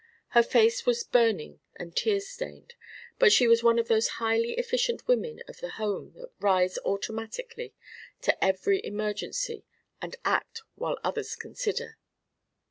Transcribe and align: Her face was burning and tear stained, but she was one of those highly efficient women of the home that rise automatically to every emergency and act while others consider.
Her 0.29 0.41
face 0.41 0.83
was 0.87 1.03
burning 1.03 1.59
and 1.75 1.95
tear 1.95 2.19
stained, 2.21 2.73
but 3.19 3.31
she 3.31 3.47
was 3.47 3.61
one 3.61 3.77
of 3.77 3.87
those 3.87 4.07
highly 4.17 4.53
efficient 4.53 5.07
women 5.07 5.43
of 5.47 5.57
the 5.59 5.69
home 5.77 6.13
that 6.15 6.31
rise 6.39 6.79
automatically 6.83 7.75
to 8.23 8.43
every 8.43 8.83
emergency 8.83 9.63
and 10.01 10.15
act 10.25 10.63
while 10.73 10.97
others 11.03 11.35
consider. 11.35 11.97